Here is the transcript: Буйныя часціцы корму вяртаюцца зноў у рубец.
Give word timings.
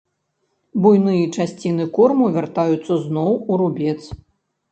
Буйныя 0.85 1.25
часціцы 1.35 1.85
корму 1.97 2.25
вяртаюцца 2.37 2.93
зноў 3.05 3.31
у 3.51 3.59
рубец. 3.63 4.01